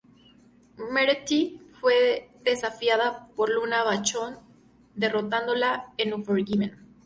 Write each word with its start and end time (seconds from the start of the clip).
Moretti 0.79 1.61
fue 1.79 2.31
desafiada 2.43 3.27
por 3.35 3.49
Luna 3.51 3.83
Vachon 3.83 4.39
derrotándola 4.95 5.93
en 5.99 6.15
Unforgiven. 6.15 6.77